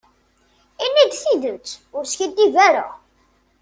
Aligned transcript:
Ini-d 0.85 1.13
tidet, 1.21 1.69
ur 1.95 2.03
skiddib 2.07 2.55
ara. 2.67 2.87